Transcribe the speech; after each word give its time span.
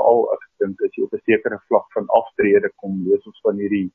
veral 0.00 0.24
ek 0.34 0.44
dink 0.62 0.80
as 0.86 0.96
jy 0.96 1.04
op 1.04 1.14
'n 1.14 1.24
sekere 1.28 1.58
vlak 1.68 1.86
van 1.96 2.06
aftrede 2.20 2.70
kom, 2.80 2.92
lees 3.06 3.26
ons 3.26 3.40
van 3.46 3.56
hierdie 3.62 3.88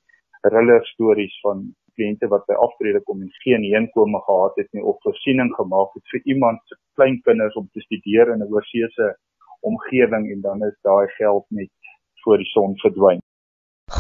thriller 0.46 0.84
stories 0.94 1.36
van 1.42 1.66
kliënte 1.98 2.28
wat 2.34 2.46
by 2.48 2.56
aftrede 2.68 3.02
kom 3.08 3.22
en 3.22 3.32
geen 3.44 3.64
heenkome 3.64 4.20
gehad 4.28 4.58
het 4.62 4.70
nie 4.74 4.84
of 4.84 4.98
voorsiening 5.06 5.52
gemaak 5.60 5.94
het 5.98 6.06
vir 6.14 6.22
iemand 6.34 6.60
se 6.70 6.76
kleinkinders 7.00 7.56
om 7.56 7.68
te 7.74 7.82
studeer 7.88 8.34
in 8.34 8.44
'n 8.44 8.52
oorseese 8.54 9.08
omgewing 9.62 10.32
en 10.34 10.42
dan 10.42 10.64
is 10.70 10.78
daai 10.84 11.08
geld 11.18 11.46
net 11.50 11.72
voor 12.24 12.38
die 12.38 12.52
son 12.56 12.78
verdwyn. 12.84 13.25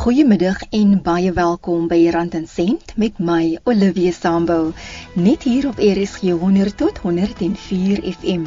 Goeiemiddag 0.05 0.59
en 0.69 1.01
baie 1.01 1.33
welkom 1.33 1.87
by 1.89 1.97
Rand 2.13 2.37
en 2.37 2.45
Sent 2.45 2.93
met 3.01 3.17
my 3.17 3.57
Olivia 3.65 4.13
Sambo 4.13 4.69
net 5.17 5.49
hier 5.49 5.65
op 5.71 5.81
RSG 5.81 6.37
100 6.37 6.77
tot 6.77 7.01
104 7.01 8.05
FM. 8.11 8.45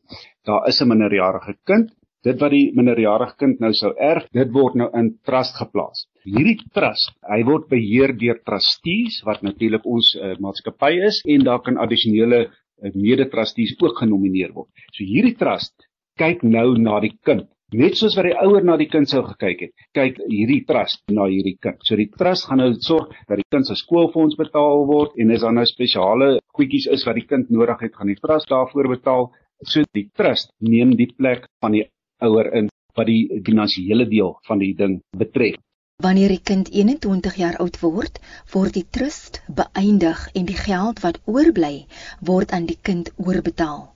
daar 0.49 0.67
is 0.69 0.81
'n 0.81 0.89
minderjarige 0.89 1.55
kind, 1.67 1.93
dit 2.25 2.41
wat 2.41 2.51
die 2.51 2.73
minderjarige 2.75 3.37
kind 3.39 3.61
nou 3.61 3.73
sou 3.73 3.93
erf, 4.01 4.27
dit 4.33 4.51
word 4.53 4.75
nou 4.75 4.89
in 4.99 5.13
trust 5.29 5.57
geplaas. 5.61 6.07
Hierdie 6.25 6.59
trust, 6.73 7.13
hy 7.29 7.43
word 7.45 7.69
beheer 7.69 8.17
deur 8.17 8.41
trustees 8.45 9.23
wat 9.27 9.43
natuurlik 9.43 9.85
ons 9.85 10.15
uh, 10.17 10.35
maatskappy 10.41 11.05
is 11.05 11.21
en 11.29 11.45
daar 11.45 11.61
kan 11.61 11.77
addisionele 11.77 12.47
uh, 12.47 12.91
mede-trustees 12.95 13.77
ook 13.79 13.99
genomineer 13.99 14.53
word. 14.53 14.71
So 14.93 15.05
hierdie 15.05 15.37
trust 15.37 15.75
kyk 16.17 16.43
nou 16.43 16.79
na 16.79 17.01
die 17.01 17.13
kind 17.27 17.51
Net 17.75 17.97
soos 17.99 18.15
wat 18.15 18.29
die 18.29 18.37
ouer 18.39 18.63
na 18.63 18.77
die 18.79 18.87
kind 18.87 19.09
sou 19.11 19.25
gekyk 19.27 19.63
het, 19.65 19.73
kyk 19.99 20.19
hierdie 20.31 20.61
trust 20.69 21.01
na 21.11 21.25
hierdie 21.27 21.57
kind. 21.65 21.81
So 21.83 21.97
die 21.99 22.07
trust 22.13 22.47
gaan 22.47 22.61
nou 22.63 22.69
sorg 22.87 23.09
dat 23.27 23.41
die 23.41 23.47
kind 23.51 23.67
se 23.67 23.75
skoolfonds 23.81 24.37
betaal 24.39 24.85
word 24.87 25.17
en 25.19 25.33
as 25.35 25.43
daar 25.43 25.57
nou 25.57 25.65
spesiale 25.67 26.29
goedjies 26.55 26.87
is 26.95 27.03
wat 27.09 27.19
die 27.19 27.25
kind 27.27 27.51
nodig 27.51 27.83
het, 27.83 27.97
gaan 27.97 28.13
die 28.13 28.21
trust 28.21 28.53
daarvoor 28.53 28.93
betaal. 28.93 29.27
So 29.67 29.83
die 29.99 30.05
trust 30.15 30.53
neem 30.63 30.93
die 31.01 31.09
plek 31.11 31.49
van 31.65 31.75
die 31.75 31.83
ouer 32.23 32.53
in 32.61 32.69
wat 32.95 33.11
die 33.11 33.41
finansiële 33.49 34.07
deel 34.13 34.37
van 34.47 34.63
die 34.63 34.71
ding 34.79 35.01
betref. 35.19 35.59
Wanneer 36.05 36.31
die 36.31 36.45
kind 36.53 36.71
21 36.71 37.41
jaar 37.43 37.59
oud 37.65 37.81
word, 37.83 38.23
word 38.55 38.79
die 38.79 38.87
trust 38.87 39.43
beëindig 39.51 40.29
en 40.39 40.47
die 40.47 40.61
geld 40.61 41.03
wat 41.03 41.19
oorbly 41.27 41.89
word 42.23 42.55
aan 42.55 42.71
die 42.71 42.79
kind 42.79 43.11
oorbetaal. 43.19 43.89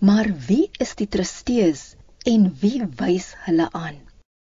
Maar 0.00 0.32
wie 0.48 0.70
is 0.80 0.96
die 0.96 1.10
trustees 1.12 1.96
en 2.26 2.50
wie 2.60 2.82
wys 3.00 3.32
hulle 3.46 3.68
aan? 3.72 4.00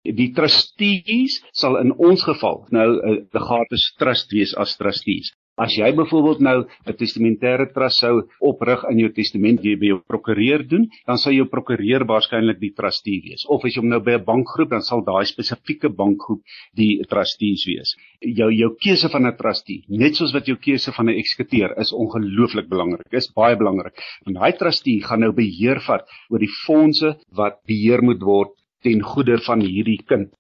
Die 0.06 0.30
trustees 0.38 1.40
sal 1.58 1.80
in 1.82 1.92
ons 1.98 2.24
geval 2.28 2.62
nou 2.78 2.90
'n 2.96 3.18
legatus 3.34 3.86
trust 4.00 4.32
wees 4.32 4.54
as 4.64 4.78
trustees. 4.78 5.32
As 5.56 5.72
jy 5.80 5.88
byvoorbeeld 5.96 6.42
nou 6.44 6.58
'n 6.68 6.96
testamentêre 7.00 7.66
trust 7.72 8.02
sou 8.04 8.16
oprig 8.44 8.82
in 8.92 8.98
jou 9.00 9.10
testament 9.16 9.64
jy 9.64 9.76
by 9.80 9.88
jou 9.94 10.00
prokureur 10.04 10.64
doen, 10.68 10.90
dan 11.08 11.18
sal 11.18 11.32
jou 11.32 11.46
prokureur 11.48 12.04
waarskynlik 12.10 12.60
die 12.60 12.74
trustee 12.76 13.22
wees. 13.24 13.46
Of 13.48 13.64
as 13.64 13.76
jy 13.76 13.80
hom 13.80 13.90
nou 13.90 14.02
by 14.04 14.18
'n 14.18 14.26
bankgroep, 14.26 14.70
dan 14.70 14.82
sal 14.82 15.02
daai 15.02 15.24
spesifieke 15.24 15.90
bankgroep 15.90 16.42
die 16.76 17.00
trustees 17.08 17.64
wees. 17.72 17.96
Jou 18.20 18.52
jou 18.52 18.76
keuse 18.76 19.08
van 19.08 19.28
'n 19.28 19.38
trustee, 19.38 19.86
net 19.88 20.16
soos 20.16 20.34
wat 20.34 20.46
jou 20.46 20.58
keuse 20.58 20.92
van 20.92 21.08
'n 21.08 21.20
eksekuteur 21.24 21.80
is 21.80 21.94
ongelooflik 21.94 22.68
belangrik. 22.68 23.08
Is 23.14 23.32
baie 23.32 23.56
belangrik. 23.56 23.96
Want 24.26 24.38
daai 24.38 24.58
trustee 24.60 25.02
gaan 25.02 25.22
nou 25.22 25.32
beheer 25.32 25.80
vat 25.88 26.04
oor 26.30 26.40
die 26.40 26.56
fondse 26.66 27.16
wat 27.32 27.64
beheer 27.66 28.04
moet 28.04 28.22
word 28.22 28.52
ten 28.84 29.02
goede 29.02 29.38
van 29.38 29.62
hierdie 29.62 30.04
kind. 30.06 30.34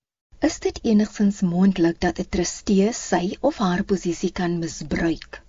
Is 0.43 0.59
dit 0.59 0.79
enigstens 0.83 1.41
moontlik 1.41 1.99
dat 2.03 2.19
'n 2.19 2.27
trustee 2.29 2.91
sy 2.93 3.37
of 3.39 3.57
haar 3.57 3.83
posisie 3.83 4.31
kan 4.31 4.59
misbruik? 4.59 5.41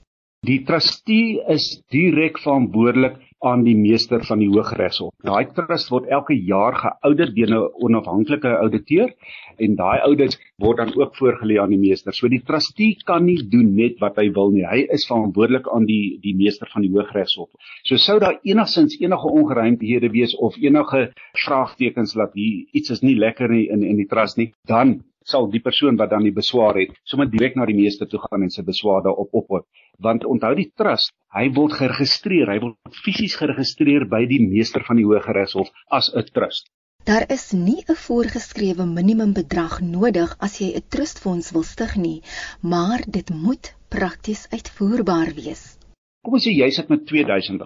Die 0.47 0.63
trustee 0.69 1.43
is 1.55 1.83
direk 1.91 2.39
verantwoordelik 2.39 3.17
aan 3.47 3.63
die 3.67 3.77
meester 3.79 4.25
van 4.27 4.41
die 4.43 4.49
Hooggeregshof. 4.51 5.13
Daai 5.27 5.47
trust 5.57 5.91
word 5.93 6.09
elke 6.13 6.35
jaar 6.35 6.77
geaudit 6.81 7.35
deur 7.37 7.53
'n 7.55 7.71
onafhanklike 7.87 8.53
ouditeur 8.59 9.13
en 9.59 9.77
daai 9.77 9.99
audits 10.09 10.39
word 10.59 10.79
dan 10.83 10.93
ook 10.97 11.17
voorgelê 11.17 11.59
aan 11.63 11.75
die 11.75 11.81
meester. 11.81 12.15
So 12.15 12.29
die 12.29 12.43
trustee 12.43 12.97
kan 13.05 13.25
nie 13.25 13.39
doen 13.55 13.75
net 13.75 14.01
wat 14.01 14.17
hy 14.17 14.31
wil 14.33 14.51
nie. 14.51 14.65
Hy 14.65 14.87
is 14.91 15.07
verantwoordelik 15.07 15.69
aan 15.69 15.87
die 15.87 16.19
die 16.23 16.35
meester 16.37 16.69
van 16.73 16.83
die 16.83 16.91
Hooggeregshof. 16.91 17.51
So 17.85 17.97
sou 17.97 18.19
daar 18.19 18.39
enigsins 18.43 19.01
enige 19.01 19.29
ongeruimthede 19.29 20.11
wees 20.11 20.37
of 20.37 20.57
enige 20.57 21.13
vraagtekens 21.45 22.15
dat 22.15 22.33
hier 22.35 22.67
iets 22.73 22.91
is 22.91 23.03
nie 23.03 23.17
lekker 23.17 23.49
nie 23.49 23.69
in 23.69 23.83
in 23.83 23.97
die 23.97 24.07
trust 24.11 24.37
nie, 24.37 24.53
dan 24.67 25.03
sal 25.31 25.49
die 25.51 25.63
persoon 25.63 25.99
wat 26.01 26.13
dan 26.15 26.25
die 26.27 26.35
beswaar 26.35 26.79
het, 26.79 26.95
sommer 27.05 27.29
direk 27.31 27.57
na 27.59 27.67
die 27.69 27.77
meester 27.77 28.09
toe 28.11 28.21
gaan 28.23 28.47
en 28.47 28.53
sy 28.55 28.63
beswaar 28.67 29.03
daarop 29.07 29.35
ophoor. 29.41 29.65
Want 30.07 30.27
onthou 30.29 30.53
die 30.59 30.71
trust, 30.79 31.13
hy 31.35 31.49
word 31.59 31.77
geregistreer, 31.81 32.53
hy 32.53 32.59
word 32.63 33.01
fisies 33.05 33.37
geregistreer 33.41 34.07
by 34.11 34.23
die 34.31 34.43
meester 34.45 34.85
van 34.87 35.01
die 35.01 35.07
Hooggeregshof 35.09 35.73
as 35.91 36.13
'n 36.15 36.27
trust. 36.33 36.71
Daar 37.07 37.27
is 37.31 37.53
nie 37.53 37.83
'n 37.89 37.95
voorgeskrewe 38.07 38.87
minimumbedrag 38.87 39.81
nodig 39.81 40.37
as 40.41 40.61
jy 40.61 40.75
'n 40.75 40.89
trustfonds 40.91 41.53
wil 41.53 41.63
stig 41.63 41.97
nie, 41.97 42.23
maar 42.63 43.01
dit 43.07 43.31
moet 43.31 43.75
prakties 43.89 44.47
uitvoerbaar 44.51 45.35
wees. 45.35 45.79
Kom 46.23 46.35
ons 46.35 46.47
sê 46.47 46.51
jy 46.51 46.71
sit 46.71 46.89
met 46.89 47.07
R2000 47.07 47.63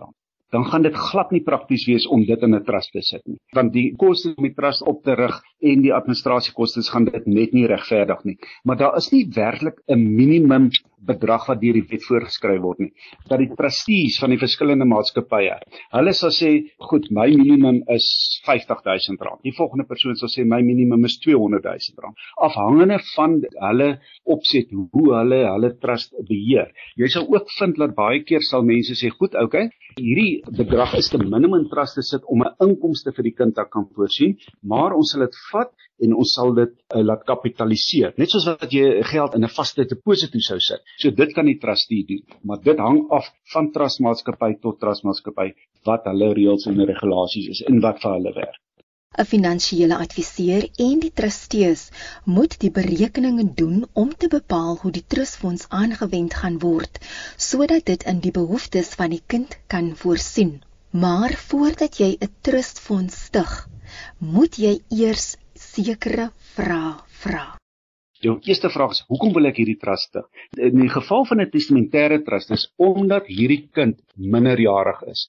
dan 0.50 0.64
gaan 0.64 0.82
dit 0.82 0.94
glad 0.94 1.30
nie 1.30 1.42
prakties 1.46 1.86
wees 1.86 2.06
om 2.06 2.24
dit 2.26 2.42
in 2.42 2.54
'n 2.54 2.64
trust 2.64 2.92
te 2.92 3.02
sit 3.02 3.22
nie. 3.26 3.38
Want 3.54 3.72
die 3.72 3.94
koste 3.96 4.34
om 4.36 4.44
die 4.44 4.54
trust 4.54 4.82
op 4.82 5.02
te 5.04 5.14
rig 5.14 5.42
en 5.60 5.82
die 5.84 5.92
administrasiekoste 5.94 6.82
gaan 6.90 7.08
dit 7.10 7.26
net 7.26 7.52
nie 7.56 7.66
regverdig 7.70 8.24
nie. 8.24 8.36
Maar 8.64 8.76
daar 8.76 8.96
is 8.96 9.10
nie 9.12 9.26
werklik 9.34 9.82
'n 9.88 10.00
minimum 10.16 10.70
bedrag 11.06 11.46
wat 11.48 11.60
deur 11.60 11.76
die 11.78 11.86
wet 11.88 12.04
voorgeskryf 12.04 12.60
word 12.60 12.82
nie. 12.84 12.90
Dat 13.30 13.40
die 13.40 13.48
trustees 13.56 14.18
van 14.20 14.34
die 14.34 14.40
verskillende 14.40 14.86
maatskappye, 14.88 15.56
hulle 15.96 16.12
sal 16.12 16.30
sê, 16.30 16.50
"Goed, 16.90 17.10
my 17.10 17.28
minimum 17.28 17.82
is 17.88 18.06
R50000." 18.44 19.40
Die 19.42 19.56
volgende 19.56 19.86
persoon 19.88 20.16
sal 20.16 20.28
sê, 20.28 20.44
"My 20.44 20.60
minimum 20.62 21.04
is 21.04 21.18
R200000." 21.18 22.14
Afhangende 22.36 22.98
van 23.16 23.40
hulle 23.40 24.00
opset 24.24 24.68
hoe 24.70 25.14
hulle 25.14 25.40
hulle 25.46 25.78
trust 25.78 26.12
beheer. 26.28 26.70
Jy 26.96 27.08
sal 27.08 27.26
ook 27.28 27.50
vind 27.58 27.76
dat 27.76 27.94
baie 27.94 28.22
keer 28.22 28.42
sal 28.42 28.62
mense 28.62 28.92
sê, 28.92 29.10
"Goed, 29.10 29.34
okay, 29.34 29.70
hierdie 29.98 30.42
bedrag 30.56 30.94
is 30.98 31.08
te 31.10 31.18
minimum 31.18 31.68
trust 31.70 31.94
te 31.94 32.02
sit 32.02 32.22
om 32.24 32.42
'n 32.42 32.54
inkomste 32.60 33.12
vir 33.12 33.24
die 33.24 33.34
kind 33.40 33.54
te 33.54 33.64
kan 33.72 33.88
voorsien, 33.96 34.36
maar 34.62 34.92
ons 34.92 35.12
sal 35.12 35.20
dit 35.20 35.36
vat 35.52 35.72
en 36.04 36.14
ons 36.22 36.32
sal 36.36 36.54
dit 36.54 36.72
uh, 36.72 37.02
laat 37.04 37.24
kapitaliseer. 37.28 38.14
Net 38.20 38.32
soos 38.32 38.46
wat 38.48 38.72
jy 38.72 39.02
geld 39.12 39.36
in 39.36 39.44
'n 39.44 39.54
vaste 39.58 39.84
deposito 39.92 40.40
sou 40.40 40.60
sit. 40.60 40.80
So 40.98 41.10
dit 41.10 41.34
kan 41.34 41.46
die 41.46 41.58
trustee 41.58 42.06
doen, 42.08 42.24
maar 42.42 42.60
dit 42.70 42.78
hang 42.78 43.04
af 43.10 43.28
van 43.52 43.70
trustmaatskappy 43.76 44.52
tot 44.62 44.80
trustmaatskappy 44.80 45.52
wat 45.88 46.08
hulle 46.10 46.32
reëls 46.34 46.66
en 46.66 46.84
regulasies 46.92 47.48
is 47.54 47.62
en 47.68 47.80
wat 47.80 48.02
vir 48.02 48.12
hulle 48.16 48.34
werk. 48.34 48.60
'n 49.18 49.26
Finansiële 49.28 49.96
adviseur 50.02 50.64
en 50.82 51.00
die 51.04 51.12
trustees 51.20 51.80
moet 52.34 52.52
die 52.64 52.70
berekeninge 52.76 53.46
doen 53.60 53.80
om 54.02 54.12
te 54.24 54.28
bepaal 54.34 54.78
hoe 54.82 54.92
die 54.98 55.06
trustfonds 55.14 55.66
aangewend 55.78 56.36
gaan 56.42 56.58
word 56.64 57.00
sodat 57.48 57.88
dit 57.90 58.06
in 58.12 58.20
die 58.26 58.32
behoeftes 58.36 58.92
van 59.00 59.10
die 59.16 59.22
kind 59.34 59.58
kan 59.74 59.90
voorsien. 60.04 60.52
Maar 61.04 61.34
voordat 61.48 61.98
jy 62.02 62.10
'n 62.20 62.30
trustfonds 62.48 63.18
stig, 63.24 63.52
moet 64.18 64.56
jy 64.66 64.72
eers 65.02 65.26
sekere 65.60 66.30
vrae 66.56 66.92
vra. 67.22 67.44
Jou 68.20 68.34
eerste 68.44 68.68
vraag 68.68 68.94
is: 68.96 69.02
Hoekom 69.08 69.32
wil 69.36 69.48
ek 69.48 69.60
hierdie 69.62 69.78
trust 69.80 70.10
stig? 70.10 70.26
In 70.68 70.80
die 70.82 70.92
geval 70.92 71.24
van 71.28 71.40
'n 71.40 71.52
testamentêre 71.52 72.18
trust 72.24 72.50
is 72.56 72.66
omdat 72.76 73.30
hierdie 73.36 73.68
kind 73.72 74.00
minderjarig 74.16 75.00
is. 75.12 75.28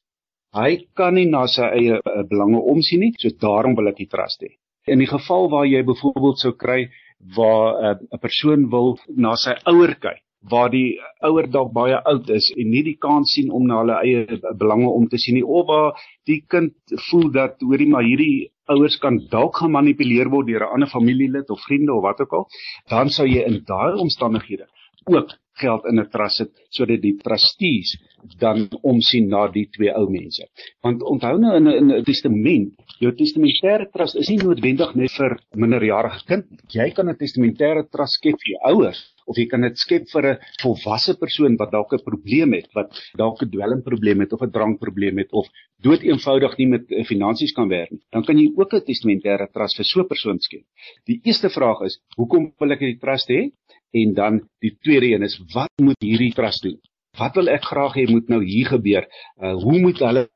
Hy 0.56 0.72
kan 1.00 1.16
nie 1.16 1.30
na 1.30 1.46
sy 1.48 1.68
eie 1.80 2.00
uh, 2.00 2.24
belange 2.28 2.60
omsien 2.74 3.00
nie, 3.00 3.14
so 3.18 3.30
daarom 3.46 3.76
wil 3.76 3.88
ek 3.88 4.02
die 4.04 4.12
trust 4.12 4.44
hê. 4.44 4.52
In 4.88 5.00
die 5.00 5.08
geval 5.08 5.48
waar 5.50 5.66
jy 5.66 5.84
byvoorbeeld 5.88 6.40
sou 6.40 6.52
kry 6.52 6.90
waar 7.36 7.68
eh, 7.84 7.96
'n 7.96 8.08
uh, 8.16 8.20
persoon 8.20 8.70
wil 8.70 9.00
na 9.16 9.36
sy 9.36 9.56
ouer 9.66 9.96
kyk 9.96 10.20
waar 10.42 10.72
die 10.74 10.98
ouer 11.22 11.48
dalk 11.52 11.72
baie 11.74 11.98
oud 12.12 12.30
is 12.34 12.50
en 12.58 12.72
nie 12.74 12.82
die 12.84 12.98
kans 12.98 13.34
sien 13.36 13.52
om 13.54 13.68
na 13.68 13.82
hulle 13.82 13.98
eie 14.02 14.40
belange 14.58 14.90
om 14.90 15.08
te 15.08 15.20
sien 15.22 15.38
nie 15.38 15.46
of 15.46 15.68
waar 15.68 16.00
die 16.26 16.42
kind 16.50 16.74
voel 17.10 17.30
dat 17.32 17.62
hoorie 17.62 17.90
maar 17.90 18.08
hierdie 18.08 18.50
ouers 18.72 18.98
kan 19.04 19.20
dalk 19.32 19.60
gemanipuleer 19.64 20.30
word 20.34 20.48
deur 20.48 20.66
'n 20.66 20.74
ander 20.76 20.90
familielid 20.90 21.50
of 21.50 21.64
vriende 21.68 21.94
of 21.94 22.04
wat 22.04 22.22
ook 22.24 22.34
al 22.40 22.46
dan 22.90 23.10
sou 23.10 23.28
jy 23.28 23.44
in 23.48 23.64
daai 23.66 23.94
omstandighede 24.06 24.68
ook 25.06 25.30
geld 25.64 25.86
in 25.86 26.00
'n 26.00 26.10
trust 26.10 26.38
sit 26.38 26.52
sodat 26.70 27.02
die 27.02 27.18
trustees 27.18 27.98
dan 28.40 28.68
omsien 28.82 29.30
na 29.30 29.48
die 29.52 29.68
twee 29.76 29.94
ou 29.94 30.08
mense. 30.10 30.48
Want 30.86 31.04
onthou 31.04 31.38
nou 31.40 31.56
in 31.58 31.68
'n 31.68 32.04
testament, 32.04 32.74
jou 33.00 33.12
testamentêre 33.16 33.90
trust 33.92 34.16
is 34.16 34.30
nie 34.30 34.38
noodwendig 34.38 34.96
net 34.96 35.12
vir 35.12 35.40
minderjarige 35.56 36.26
kind. 36.26 36.46
Jy 36.70 36.92
kan 36.92 37.10
'n 37.10 37.18
testamentêre 37.18 37.90
trust 37.92 38.20
skep 38.20 38.38
vir 38.42 38.54
jou 38.54 38.60
ouers 38.74 39.02
of 39.32 39.38
jy 39.38 39.48
kan 39.48 39.62
dit 39.62 39.78
skep 39.78 40.08
vir 40.14 40.26
'n 40.32 40.38
volwasse 40.62 41.14
persoon 41.20 41.58
wat 41.62 41.72
dalk 41.72 41.94
'n 41.94 42.04
probleem 42.04 42.54
het, 42.54 42.68
wat 42.76 42.90
dalk 43.18 43.42
'n 43.42 43.52
dwelmprobleem 43.56 44.20
het 44.20 44.34
of 44.34 44.42
'n 44.42 44.52
drankprobleem 44.52 45.18
het 45.18 45.32
of 45.32 45.48
dood 45.82 46.02
eenvoudig 46.04 46.58
nie 46.58 46.68
met 46.68 46.92
uh, 46.92 47.04
finansies 47.06 47.54
kan 47.54 47.70
werk 47.70 47.92
nie. 47.92 48.02
Dan 48.12 48.24
kan 48.24 48.38
jy 48.38 48.52
ook 48.56 48.74
'n 48.74 48.86
testamentêre 48.92 49.48
trust 49.54 49.78
vir 49.78 49.86
so 49.86 50.02
'n 50.02 50.08
persoon 50.08 50.40
skep. 50.40 50.66
Die 51.06 51.20
eerste 51.24 51.50
vraag 51.50 51.82
is, 51.86 52.00
hoekom 52.18 52.54
wil 52.60 52.72
ek 52.72 52.80
hierdie 52.80 53.00
trust 53.00 53.30
hê? 53.30 53.52
En 53.94 54.14
dan 54.14 54.42
die 54.60 54.78
tweede 54.84 55.08
een 55.08 55.24
is 55.24 55.40
wat 55.54 55.72
moet 55.82 56.00
hierdie 56.00 56.34
trust 56.34 56.64
doen? 56.64 56.80
Wat 57.20 57.36
wil 57.36 57.50
ek 57.52 57.66
graag 57.68 57.98
hê 58.00 58.06
moet 58.08 58.30
nou 58.32 58.40
hier 58.44 58.70
gebeur? 58.72 59.08
Uh 59.44 59.58
hoe 59.64 59.80
moet 59.84 60.00
hulle 60.00 60.30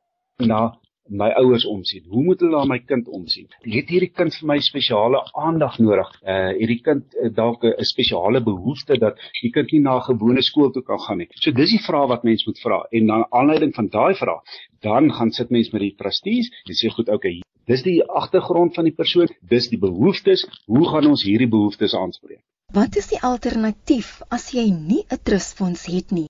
na 0.44 0.75
my 1.07 1.30
ouers 1.39 1.63
omsien? 1.66 2.04
Hoe 2.12 2.24
moet 2.24 2.42
hulle 2.44 2.57
na 2.57 2.66
my 2.68 2.80
kind 2.83 3.07
omsien? 3.07 3.48
Het 3.63 3.94
hierdie 3.94 4.12
kind 4.12 4.36
vir 4.36 4.50
my 4.50 4.57
spesiale 4.66 5.22
aandag 5.45 5.77
nodig? 5.80 6.10
Uh 6.33 6.51
hierdie 6.57 6.81
kind 6.83 7.16
uh, 7.16 7.30
dalk 7.38 7.63
'n 7.69 7.88
spesiale 7.92 8.42
behoefte 8.50 9.00
dat 9.06 9.24
die 9.39 9.54
kind 9.56 9.72
nie 9.72 9.81
na 9.86 9.95
'n 10.01 10.07
gewone 10.10 10.44
skool 10.50 10.72
toe 10.75 10.83
kan 10.83 11.00
gaan 11.06 11.18
nie. 11.24 11.30
So 11.39 11.51
dis 11.51 11.72
die 11.77 11.86
vraag 11.88 12.10
wat 12.12 12.27
mens 12.27 12.45
moet 12.45 12.60
vra 12.60 12.83
en 12.92 13.06
na 13.06 13.24
aanleiding 13.31 13.74
van 13.80 13.88
daai 13.88 14.13
vraag, 14.16 14.44
dan 14.81 15.12
gaan 15.13 15.31
sit 15.31 15.50
mens 15.50 15.71
met 15.71 15.81
die 15.81 15.95
trustees 15.95 16.51
en 16.68 16.75
sê 16.75 16.92
goed, 16.92 17.10
okay, 17.10 17.39
dis 17.71 17.83
die 17.83 18.04
agtergrond 18.04 18.75
van 18.75 18.83
die 18.83 18.98
persoon, 19.01 19.31
dis 19.42 19.69
die 19.69 19.80
behoeftes, 19.80 20.45
hoe 20.68 20.86
gaan 20.92 21.07
ons 21.07 21.24
hierdie 21.24 21.50
behoeftes 21.50 21.95
aanspreek? 21.95 22.44
Wat 22.74 22.95
is 22.95 23.07
die 23.07 23.21
alternatief 23.21 24.21
as 24.30 24.51
jy 24.51 24.69
nie 24.69 25.06
'n 25.07 25.24
trustfonds 25.24 25.86
het 25.86 26.12
nie? 26.12 26.28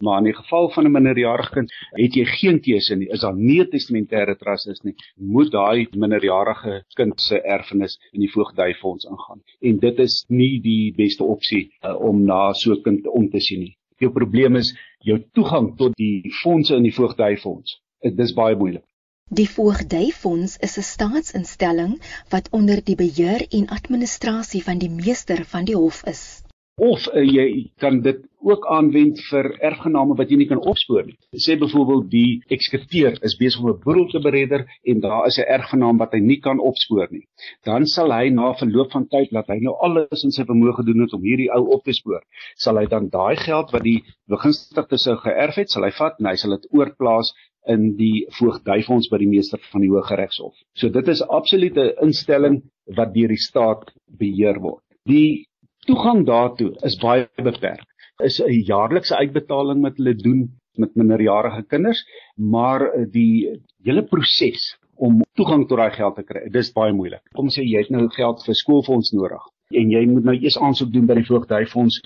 Maar 0.00 0.18
in 0.18 0.24
die 0.24 0.36
geval 0.36 0.70
van 0.70 0.84
'n 0.84 0.92
minderjarige 0.92 1.52
kind, 1.52 1.72
het 1.90 2.14
jy 2.14 2.24
geen 2.24 2.60
keuse 2.60 2.96
nie. 2.96 3.08
Is 3.08 3.20
daar 3.20 3.36
nie 3.36 3.60
'n 3.60 3.68
testamentêre 3.68 4.36
trust 4.38 4.68
is 4.68 4.80
nie, 4.82 4.94
moet 5.14 5.50
daai 5.52 5.86
minderjarige 5.92 6.84
kind 6.94 7.20
se 7.20 7.40
erfenis 7.42 7.98
in 8.12 8.20
die 8.20 8.32
voogdyfonds 8.32 9.04
ingaan. 9.04 9.42
En 9.60 9.78
dit 9.78 9.98
is 9.98 10.24
nie 10.28 10.60
die 10.60 10.92
beste 10.96 11.24
opsie 11.24 11.72
uh, 11.84 12.00
om 12.00 12.24
na 12.24 12.52
so 12.52 12.72
'n 12.72 12.82
kind 12.82 13.06
om 13.06 13.30
te 13.30 13.40
sien 13.40 13.60
nie. 13.60 13.76
Jou 13.98 14.12
probleem 14.12 14.56
is 14.56 14.76
jou 14.98 15.18
toegang 15.32 15.76
tot 15.76 15.96
die 15.96 16.32
fondse 16.42 16.74
in 16.74 16.82
die 16.82 16.94
voogdyfonds. 16.94 17.82
Dit 18.00 18.18
is 18.18 18.32
baie 18.32 18.56
moeilik. 18.56 18.84
Die 19.32 19.48
Voogdyfonds 19.48 20.56
is 20.56 20.76
'n 20.78 20.82
staatsinstelling 20.82 22.00
wat 22.28 22.48
onder 22.50 22.84
die 22.84 22.96
beheer 22.96 23.46
en 23.48 23.68
administrasie 23.68 24.62
van 24.62 24.78
die 24.78 24.90
meester 24.90 25.44
van 25.44 25.64
die 25.64 25.76
hof 25.76 26.02
is. 26.04 26.39
Of 26.80 27.04
uh, 27.12 27.20
jy 27.20 27.68
kan 27.82 28.00
dit 28.00 28.22
ook 28.40 28.64
aanwend 28.72 29.18
vir 29.28 29.50
erfgename 29.68 30.14
wat 30.16 30.30
jy 30.32 30.38
nie 30.40 30.48
kan 30.48 30.62
opspoor 30.64 31.04
nie. 31.04 31.16
Sê 31.36 31.58
byvoorbeeld 31.60 32.06
die 32.12 32.40
eksekuteur 32.56 33.18
is 33.26 33.36
besig 33.36 33.60
om 33.60 33.68
'n 33.74 33.82
boedel 33.84 34.06
te 34.08 34.22
beredder 34.24 34.64
en 34.88 35.02
daar 35.04 35.26
is 35.28 35.38
'n 35.38 35.44
erfgenaam 35.56 35.98
wat 36.00 36.14
hy 36.16 36.20
nie 36.20 36.40
kan 36.40 36.58
opspoor 36.58 37.08
nie. 37.10 37.26
Dan 37.64 37.86
sal 37.86 38.12
hy 38.12 38.30
na 38.30 38.54
verloop 38.54 38.92
van 38.92 39.06
tyd 39.12 39.32
laat 39.32 39.52
hy 39.52 39.58
nou 39.60 39.76
alles 39.80 40.24
in 40.24 40.32
sy 40.32 40.44
vermoë 40.48 40.76
gedoen 40.80 41.04
het 41.04 41.12
om 41.12 41.22
hierdie 41.22 41.50
ou 41.52 41.68
op 41.76 41.84
te 41.84 41.92
spoor. 41.92 42.22
Sal 42.56 42.78
hy 42.78 42.86
dan 42.86 43.10
daai 43.10 43.36
geld 43.36 43.72
wat 43.72 43.82
die 43.82 44.02
begunstigde 44.28 44.98
sou 44.98 45.16
geërf 45.16 45.54
het, 45.54 45.70
sal 45.70 45.84
hy 45.84 45.90
vat 45.90 46.16
en 46.18 46.26
hy 46.26 46.36
sal 46.36 46.56
dit 46.56 46.66
oorplaas 46.72 47.34
in 47.68 47.96
die 47.96 48.26
voogdyfonds 48.38 49.10
by 49.10 49.18
die 49.18 49.28
meester 49.28 49.60
van 49.72 49.82
die 49.84 49.90
Hooggeregshof. 49.90 50.54
So 50.74 50.88
dit 50.88 51.08
is 51.08 51.22
absoluut 51.22 51.76
'n 51.76 51.92
instelling 52.02 52.62
wat 52.96 53.12
deur 53.14 53.28
die 53.28 53.36
staat 53.36 53.92
beheer 54.18 54.60
word. 54.60 54.82
Die 55.04 55.49
toegang 55.86 56.26
daartoe 56.26 56.72
is 56.86 56.98
baie 57.00 57.28
beperk. 57.36 57.86
Is 58.24 58.40
'n 58.40 58.64
jaarlikse 58.66 59.16
uitbetaling 59.16 59.82
wat 59.82 59.96
hulle 59.96 60.14
doen 60.14 60.48
met 60.76 60.94
minderjarige 60.94 61.62
kinders, 61.68 62.04
maar 62.36 62.80
die 63.12 63.60
hele 63.84 64.02
proses 64.02 64.76
om 64.94 65.22
toegang 65.34 65.66
tot 65.68 65.78
daai 65.78 65.90
geld 65.90 66.16
te 66.16 66.22
kry, 66.22 66.48
dis 66.52 66.72
baie 66.72 66.92
moeilik. 66.92 67.22
Kom 67.34 67.48
sê 67.48 67.64
jy 67.64 67.78
het 67.78 67.90
nou 67.90 68.08
geld 68.08 68.42
vir 68.46 68.54
skoolfonds 68.54 69.12
nodig 69.12 69.46
en 69.70 69.90
jy 69.90 70.02
moet 70.10 70.26
nou 70.26 70.34
eers 70.34 70.58
aansoek 70.58 70.90
doen 70.92 71.06
by 71.06 71.14
die 71.20 71.28
voogdyfonds 71.28 72.00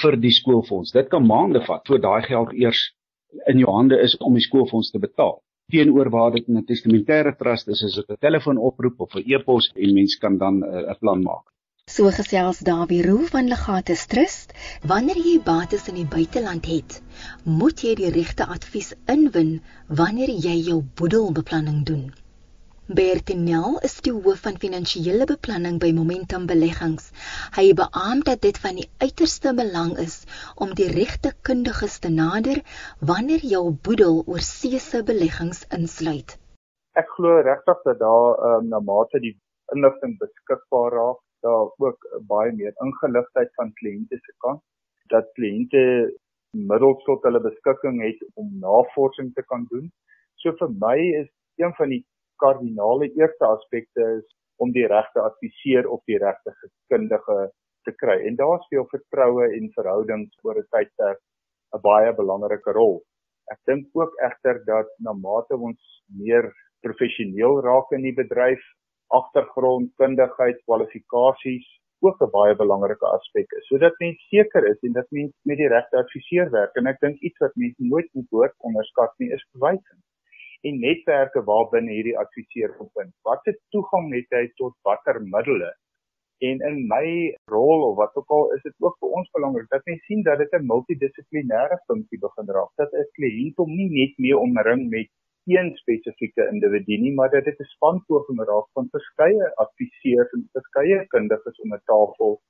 vir 0.00 0.16
die 0.22 0.32
skoolfonds. 0.34 0.94
Dit 0.96 1.10
kan 1.12 1.26
maande 1.26 1.62
vat 1.66 1.86
voor 1.86 2.00
daai 2.00 2.22
geld 2.26 2.54
eers 2.56 2.80
in 3.50 3.60
jou 3.62 3.70
hande 3.70 3.98
is 4.02 4.16
om 4.26 4.34
die 4.34 4.44
skoolfonds 4.44 4.90
te 4.90 4.98
betaal. 5.02 5.38
Teenoor 5.70 6.10
waar 6.10 6.32
dit 6.34 6.48
in 6.48 6.58
'n 6.58 6.66
testamentêre 6.66 7.36
trust 7.38 7.68
is, 7.68 7.82
is 7.82 7.94
dit 7.94 8.10
'n 8.10 8.16
telefoonoproep 8.20 9.00
of 9.00 9.14
'n 9.14 9.22
e-pos 9.26 9.70
en 9.76 9.94
mens 9.94 10.16
kan 10.18 10.38
dan 10.38 10.62
eh, 10.64 10.82
'n 10.82 10.90
uh, 10.90 10.98
plan 10.98 11.22
maak. 11.22 11.46
So 11.90 12.06
gesels 12.14 12.58
Dawie 12.66 13.02
Roo 13.02 13.24
van 13.26 13.48
Legatus 13.50 14.04
Trust, 14.06 14.52
wanneer 14.86 15.18
jy 15.18 15.40
bates 15.42 15.88
in 15.90 15.96
die 15.98 16.06
buiteland 16.06 16.68
het, 16.70 16.98
moet 17.42 17.80
jy 17.82 17.96
die 17.98 18.10
regte 18.14 18.44
advies 18.54 18.92
inwin 19.10 19.56
wanneer 20.00 20.30
jy 20.30 20.52
jou 20.68 20.76
boedelbeplanning 21.00 21.80
doen. 21.88 22.04
Bertinel 22.98 23.80
is 23.88 23.96
die 24.06 24.12
hoof 24.14 24.44
van 24.44 24.60
finansiële 24.62 25.26
beplanning 25.32 25.80
by 25.82 25.90
Momentum 25.96 26.44
Beleggings. 26.50 27.08
Hy 27.56 27.72
beamoen 27.80 28.22
dat 28.28 28.44
dit 28.46 28.60
van 28.66 28.78
die 28.78 28.86
uiterste 29.02 29.50
belang 29.58 29.90
is 30.04 30.20
om 30.54 30.76
die 30.78 30.86
regte 30.94 31.32
kundiges 31.48 31.98
te 32.04 32.12
nader 32.14 32.60
wanneer 33.12 33.42
jou 33.54 33.64
boedel 33.88 34.20
oor 34.26 34.44
seëse 34.46 35.02
beleggings 35.10 35.64
insluit. 35.74 36.36
Ek 36.94 37.10
glo 37.16 37.42
regtig 37.50 37.82
dat 37.90 37.98
daar 38.04 38.38
um, 38.52 38.70
na 38.70 38.78
mate 38.78 39.22
die 39.26 39.34
inligting 39.74 40.14
beskikbaar 40.22 40.94
raak, 41.00 41.20
daar 41.46 41.70
ook 41.86 42.06
baie 42.28 42.52
meer 42.52 42.74
ingeligtheid 42.84 43.52
van 43.58 43.72
kliënte 43.80 44.18
se 44.24 44.34
kant 44.44 44.62
dat 45.14 45.32
kliënte 45.38 45.82
middels 46.72 47.02
tot 47.06 47.22
hulle 47.26 47.40
beskikking 47.42 48.00
het 48.02 48.20
om 48.34 48.50
navorsing 48.62 49.32
te 49.34 49.42
kan 49.52 49.66
doen. 49.70 49.90
So 50.42 50.54
vir 50.58 50.70
my 50.84 50.96
is 51.22 51.30
een 51.62 51.74
van 51.78 51.94
die 51.94 52.04
kardinale 52.42 53.10
eerste 53.18 53.46
aspekte 53.46 54.06
is 54.18 54.26
om 54.56 54.72
die 54.72 54.86
regte 54.86 55.20
adviseur 55.20 55.88
of 55.88 56.02
die 56.10 56.18
regte 56.18 56.54
kundige 56.92 57.50
te 57.88 57.92
kry. 58.02 58.18
En 58.28 58.36
daar 58.36 58.60
speel 58.66 58.86
vertroue 58.90 59.46
en 59.56 59.70
verhoudings 59.76 60.44
oor 60.44 60.58
'n 60.58 60.68
tydperk 60.74 61.20
'n 61.74 61.80
baie 61.82 62.12
belangrike 62.14 62.72
rol. 62.72 63.00
Ek 63.52 63.58
dink 63.66 63.86
ook 63.92 64.12
egter 64.28 64.64
dat 64.64 64.88
na 64.98 65.12
mate 65.12 65.56
ons 65.56 66.02
meer 66.06 66.52
professioneel 66.86 67.60
raak 67.60 67.92
in 67.92 68.02
die 68.02 68.14
bedryf, 68.14 68.62
agtergrond, 69.18 69.92
kundigheid, 70.02 70.58
kwalifikasies 70.66 71.66
ook 72.06 72.22
'n 72.22 72.30
baie 72.36 72.54
belangrike 72.62 73.06
aspek 73.16 73.48
is. 73.58 73.66
Sodat 73.66 73.98
mens 73.98 74.28
seker 74.28 74.66
is 74.72 74.80
en 74.88 74.92
dat 74.92 75.10
mens 75.10 75.32
met 75.42 75.58
die 75.62 75.68
regte 75.68 75.96
adviseur 75.96 76.50
werk 76.50 76.76
en 76.76 76.86
ek 76.86 77.00
dink 77.00 77.18
iets 77.20 77.38
wat 77.44 77.60
mense 77.62 77.82
nooit 77.92 78.08
moet 78.12 78.30
hoor 78.30 78.54
onderskat 78.58 79.12
nie 79.18 79.30
is 79.36 79.48
verwysing 79.52 80.00
en 80.68 80.80
netwerke 80.80 81.42
waarbinne 81.50 81.92
hierdie 81.92 82.18
adviseur 82.22 82.72
opvind. 82.84 83.12
Wat 83.28 83.44
se 83.44 83.54
toegang 83.74 84.10
het 84.14 84.36
hy 84.36 84.46
tot 84.60 84.74
watter 84.88 85.20
middele? 85.34 85.70
En 86.48 86.62
in 86.68 86.76
my 86.88 87.06
rol 87.52 87.84
of 87.90 87.96
wat 87.96 88.16
ook 88.16 88.30
al 88.36 88.52
is 88.56 88.62
dit 88.64 88.74
ook 88.86 88.96
vir 89.00 89.16
ons 89.20 89.32
belangrik 89.36 89.68
dat 89.72 89.84
mens 89.88 90.04
sien 90.08 90.22
dat 90.28 90.38
dit 90.40 90.52
'n 90.58 90.68
multidissiplinêre 90.72 91.78
funksie 91.86 92.20
begin 92.26 92.52
raak. 92.56 92.72
Dat 92.76 92.92
'n 92.92 93.10
kliënt 93.18 93.56
hom 93.56 93.72
nie 93.80 93.90
net 94.00 94.14
mee 94.18 94.36
omring 94.38 94.88
met 94.96 95.08
een 95.46 95.76
spesifieke 95.76 96.48
individu 96.52 96.96
nie, 96.96 97.12
maar 97.14 97.30
dat 97.30 97.44
dit 97.44 97.60
'n 97.60 97.72
span 97.74 98.04
poging 98.06 98.38
raak 98.38 98.68
van 98.72 98.88
verskeie 98.90 99.54
adviseurs 99.64 100.32
en 100.32 100.48
verskeie 100.52 101.06
kundiges 101.06 101.60
om 101.60 101.74
'n 101.74 101.82
tafel 101.84 102.40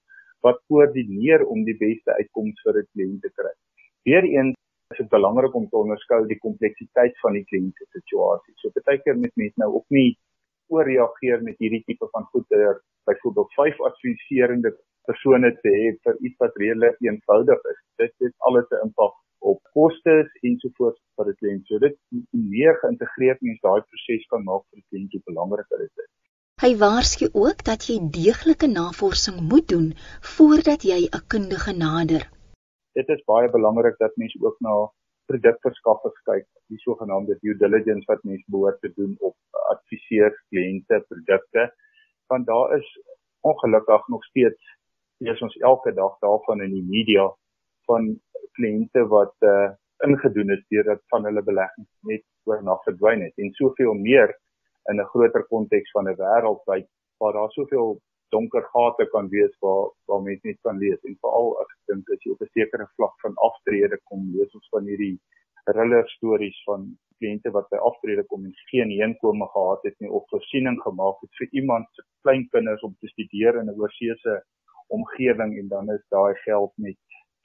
wat 0.40 0.62
koördineer 0.68 1.46
om 1.46 1.64
die 1.64 1.76
beste 1.76 2.10
uitkoms 2.20 2.60
vir 2.64 2.78
'n 2.78 2.88
kliënt 2.92 3.20
te 3.22 3.30
kry. 3.34 3.54
Weereens 4.02 4.56
is 4.90 4.98
dit 4.98 5.08
belangrik 5.08 5.54
om 5.54 5.68
te 5.68 5.76
onderskou 5.76 6.26
die 6.26 6.38
kompleksiteit 6.38 7.18
van 7.22 7.32
die 7.32 7.44
kliënte 7.44 7.86
situasie. 7.96 8.54
So 8.56 8.70
baie 8.84 8.98
keer 9.04 9.18
met 9.18 9.36
mense 9.36 9.60
nou 9.62 9.74
ook 9.74 9.88
nie 9.88 10.18
ooreageer 10.68 11.42
met 11.42 11.58
hierdie 11.58 11.82
tipe 11.86 12.08
van 12.10 12.24
goeder, 12.32 12.80
byvoorbeeld 13.04 13.52
vyf 13.58 13.80
adviserende 13.80 14.72
persone 15.08 15.50
te 15.62 15.68
hê 15.68 15.86
vir 16.04 16.16
iets 16.26 16.38
wat 16.38 16.56
redelik 16.62 16.96
eenvoudig 17.00 17.60
is. 17.72 17.80
Dit 18.02 18.12
het 18.18 18.34
alles 18.38 18.66
'n 18.70 18.86
impak 18.86 19.14
op 19.40 19.60
kostes 19.76 20.32
ensovoorts 20.46 21.00
vir 21.16 21.30
die 21.30 21.38
kliënt. 21.40 21.66
So 21.68 21.78
dit 21.82 21.96
meer 22.30 22.76
geïntegreerd 22.82 23.40
mens 23.40 23.60
daai 23.64 23.80
proses 23.82 24.26
kan 24.32 24.44
maak 24.44 24.66
vir 24.68 24.82
die 24.82 24.88
kliënt 24.88 25.16
hoe 25.16 25.22
belangriker 25.32 25.86
dit 25.86 26.04
is. 26.04 26.10
Hy 26.60 26.74
waarsku 26.76 27.30
ook 27.32 27.64
dat 27.64 27.86
jy 27.88 27.96
deeglike 28.12 28.68
navorsing 28.68 29.40
moet 29.52 29.68
doen 29.68 29.94
voordat 30.36 30.84
jy 30.84 31.08
'n 31.08 31.26
kundige 31.28 31.72
nader 31.72 32.28
dit 32.98 33.08
is 33.08 33.22
baie 33.32 33.50
belangrik 33.50 33.98
dat 33.98 34.16
mense 34.16 34.38
ook 34.40 34.56
na 34.66 34.74
produkverskaffers 35.30 36.22
kyk, 36.26 36.46
die 36.72 36.80
sogenaamde 36.82 37.36
due 37.42 37.56
diligence 37.58 38.08
wat 38.10 38.24
mense 38.26 38.44
behoort 38.50 38.80
te 38.82 38.90
doen 38.96 39.14
op 39.28 39.36
adviseurs, 39.74 40.38
kliënte, 40.50 41.04
produkte. 41.12 41.70
want 42.30 42.46
daar 42.46 42.76
is 42.78 42.86
ongelukkig 43.40 44.08
nog 44.08 44.24
steeds 44.24 44.76
lees 45.18 45.40
ons 45.42 45.56
elke 45.56 45.92
dag 45.94 46.18
daarvan 46.20 46.62
in 46.62 46.70
die 46.70 46.84
media 46.86 47.24
van 47.88 48.20
kliënte 48.58 49.06
wat 49.14 49.34
uh, 49.46 49.70
ingedoen 50.06 50.50
is 50.56 50.62
deurdat 50.72 51.02
van 51.12 51.24
hulle 51.28 51.42
beleggings 51.42 51.90
net 52.10 52.24
oornag 52.48 52.82
verdwyn 52.88 53.24
het. 53.26 53.34
En 53.36 53.52
soveel 53.58 53.94
meer 53.94 54.34
in 54.90 55.00
'n 55.00 55.10
groter 55.12 55.44
konteks 55.54 55.90
van 55.96 56.08
'n 56.08 56.16
wêreldwyd 56.22 56.88
waar 57.18 57.32
daar 57.32 57.50
soveel 57.50 58.00
donker 58.30 58.64
gate 58.72 59.06
kan 59.12 59.28
wees 59.28 59.54
waar 59.60 59.90
waar 60.06 60.22
mense 60.22 60.46
net 60.46 60.60
kan 60.62 60.78
lees. 60.78 61.02
En 61.04 61.16
veral 61.20 61.60
ek 61.62 61.70
dink 61.86 62.10
as 62.10 62.22
jy 62.24 62.32
op 62.32 62.42
'n 62.42 62.54
sekere 62.58 62.86
vlak 62.96 63.14
van 63.20 63.34
aftrede 63.48 63.98
kom 64.08 64.30
lees 64.34 64.54
ons 64.54 64.68
van 64.70 64.84
hierdie 64.84 65.18
thriller 65.64 66.08
stories 66.08 66.62
van 66.64 66.98
kliënte 67.20 67.52
wat 67.56 67.68
by 67.72 67.80
aftrede 67.90 68.24
kom 68.30 68.44
en 68.48 68.54
geen 68.70 68.90
heenkome 68.90 69.46
gehad 69.54 69.82
het 69.88 69.96
nie 70.00 70.10
of 70.10 70.24
voorsiening 70.32 70.78
gemaak 70.82 71.20
het 71.24 71.32
vir 71.40 71.48
iemand 71.60 71.86
se 71.92 72.02
kleinkinders 72.24 72.82
om 72.88 72.94
te 73.00 73.08
studeer 73.12 73.60
in 73.60 73.68
'n 73.68 73.80
oorsese 73.80 74.42
omgewing 74.96 75.58
en 75.58 75.68
dan 75.68 75.90
is 75.96 76.04
daai 76.16 76.34
geld 76.44 76.72
net 76.76 76.98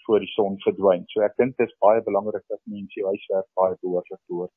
voor 0.06 0.20
die 0.24 0.32
son 0.34 0.60
verdwyn. 0.66 1.04
So 1.14 1.22
ek 1.26 1.36
dink 1.42 1.58
dit 1.58 1.68
is 1.68 1.82
baie 1.86 2.02
belangrik 2.06 2.46
dat 2.54 2.62
mense 2.76 3.00
jou 3.00 3.08
huiswerk 3.10 3.50
baie 3.60 3.78
behoorlik 3.82 4.22
doen 4.32 4.52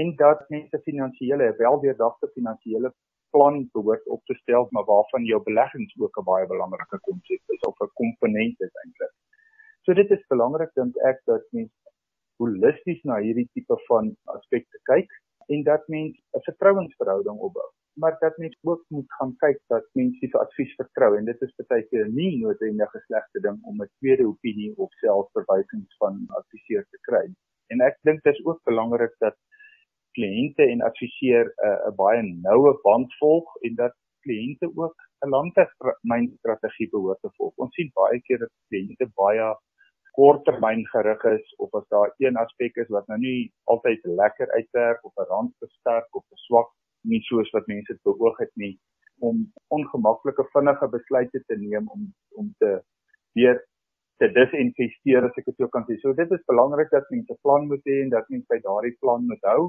en 0.00 0.16
dat 0.16 0.48
mense 0.48 0.80
finansiële 0.84 1.54
weldeurdagte 1.56 2.30
finansiële 2.34 2.92
plan 3.30 3.68
behoort 3.72 4.08
op 4.08 4.24
te 4.24 4.34
stel 4.34 4.66
maar 4.70 4.84
waarvan 4.84 5.24
jou 5.24 5.40
beleggings 5.42 5.94
ook 5.98 6.18
'n 6.18 6.24
baie 6.24 6.46
belangrike 6.46 6.98
konsep 7.08 7.42
is 7.54 7.66
of 7.70 7.80
'n 7.80 7.90
komponent 8.02 8.60
is 8.66 8.74
eintlik. 8.82 9.14
So 9.82 9.94
dit 9.94 10.10
is 10.10 10.26
belangrik 10.28 10.70
dink 10.74 10.96
ek 11.10 11.20
dat 11.24 11.44
mense 11.50 11.76
holisties 12.36 13.02
na 13.02 13.16
hierdie 13.18 13.48
tipe 13.52 13.76
van 13.88 14.16
aspekte 14.24 14.78
kyk 14.82 15.10
en 15.52 15.62
dat 15.70 15.88
mense 15.88 16.20
'n 16.36 16.46
vertrouensverhouding 16.50 17.38
opbou 17.48 17.68
maar 17.98 18.16
dat 18.18 18.36
mens 18.36 18.58
ook 18.62 18.84
moet 18.88 19.12
gaan 19.12 19.36
kyk 19.36 19.60
dat 19.66 19.86
mense 19.92 20.28
vir 20.32 20.40
advies 20.40 20.74
vertrou 20.80 21.10
en 21.18 21.24
dit 21.24 21.42
is 21.46 21.54
baie 21.72 21.84
keer 21.90 22.08
nie 22.18 22.30
noodwendig 22.42 22.94
'n 22.94 23.04
slegte 23.06 23.40
ding 23.46 23.58
om 23.70 23.82
'n 23.82 23.90
tweede 23.98 24.26
opinie 24.26 24.72
of 24.76 24.92
selfs 25.02 25.32
verwysings 25.38 25.96
van 26.02 26.24
adviseur 26.40 26.84
te 26.90 26.98
kry. 27.08 27.24
En 27.72 27.80
ek 27.88 27.98
dink 28.08 28.22
dit 28.22 28.34
is 28.34 28.44
ook 28.44 28.60
belangrik 28.70 29.14
dat 29.18 29.36
kliënte 30.18 30.62
en 30.72 30.86
adviseur 30.90 31.44
'n 31.46 31.88
uh, 31.88 31.94
baie 32.02 32.22
noue 32.22 32.78
band 32.82 33.14
volg 33.18 33.56
en 33.66 33.74
dat 33.74 33.94
kliënte 34.26 34.70
ook 34.74 34.96
'n 35.24 35.34
langtermynstrategie 35.36 36.88
behoort 36.90 37.20
te 37.20 37.30
volg. 37.36 37.54
Ons 37.56 37.74
sien 37.74 37.90
baie 37.94 38.20
keer 38.20 38.38
dat 38.38 38.54
kliënte 38.68 39.10
baie 39.14 39.54
korttermyn 40.18 40.84
gerig 40.92 41.24
is 41.30 41.54
of 41.64 41.74
as 41.78 41.86
daar 41.94 42.12
een 42.18 42.36
aspek 42.42 42.76
is 42.82 42.88
wat 42.94 43.06
nou 43.10 43.18
nie 43.22 43.52
altyd 43.74 44.06
lekker 44.20 44.50
uitwerk 44.58 45.04
of 45.04 45.12
'n 45.16 45.28
rand 45.32 45.52
versterk 45.64 46.08
of 46.20 46.24
'n 46.30 46.44
swak 46.46 46.70
nie 47.12 47.20
soos 47.28 47.50
wat 47.56 47.66
mense 47.72 47.92
dit 47.92 48.02
beoog 48.02 48.38
het 48.38 48.54
nie 48.62 48.74
om 49.28 49.36
ongemaklike 49.76 50.44
vinnige 50.54 50.88
besluite 50.96 51.42
te 51.46 51.56
neem 51.56 51.88
om 51.94 52.14
om 52.40 52.54
te 52.58 52.70
weer 53.38 53.62
te 54.18 54.28
disinvesteer 54.38 55.24
as 55.28 55.38
ek 55.40 55.44
dit 55.50 55.56
sou 55.56 55.68
kan 55.74 55.84
sê. 55.86 55.98
So 56.02 56.12
dit 56.12 56.30
is 56.36 56.48
belangrik 56.50 56.90
dat 56.90 57.10
mense 57.10 57.32
'n 57.32 57.42
plan 57.42 57.66
moet 57.70 57.84
hê 57.90 58.02
en 58.02 58.10
dat 58.16 58.28
mense 58.28 58.50
by 58.54 58.60
daardie 58.68 58.96
plan 59.00 59.26
moet 59.26 59.44
hou 59.52 59.62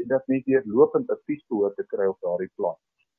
en 0.00 0.08
dat 0.14 0.26
mense 0.26 0.50
weer 0.50 0.62
lopend 0.64 1.10
advies 1.10 1.44
behoort 1.48 1.76
te 1.76 1.86
kry 1.94 2.06
op 2.06 2.18
daardie 2.20 2.52
plan 2.56 2.76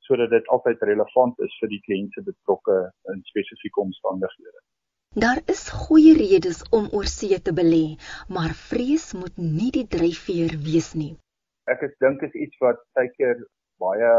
sodat 0.07 0.29
dit 0.29 0.47
altyd 0.47 0.81
relevant 0.91 1.39
is 1.39 1.53
vir 1.59 1.69
die 1.69 1.83
kliënte 1.87 2.21
betrokke 2.29 2.77
in 3.13 3.21
spesifieke 3.31 3.79
omstandighede. 3.79 4.59
Daar 5.15 5.41
is 5.45 5.69
goeie 5.69 6.13
redes 6.17 6.63
om 6.71 6.89
oorsee 6.91 7.41
te 7.41 7.53
belê, 7.53 7.97
maar 8.29 8.53
vrees 8.69 9.13
moet 9.13 9.35
nie 9.37 9.71
die 9.71 9.87
dryfveer 9.87 10.57
wees 10.69 10.93
nie 10.93 11.15
ek 11.71 11.83
is 11.87 11.93
dink 12.03 12.23
is 12.27 12.33
iets 12.35 12.59
wat 12.63 12.79
baie 12.97 13.11
keer 13.17 13.37
baie 13.83 14.11